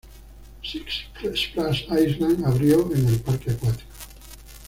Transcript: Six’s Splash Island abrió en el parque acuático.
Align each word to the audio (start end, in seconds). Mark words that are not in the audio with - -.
Six’s 0.63 1.09
Splash 1.35 1.83
Island 1.87 2.43
abrió 2.43 2.91
en 2.91 3.07
el 3.07 3.19
parque 3.19 3.51
acuático. 3.51 3.87